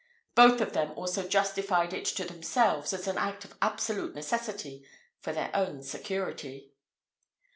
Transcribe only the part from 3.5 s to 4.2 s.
absolute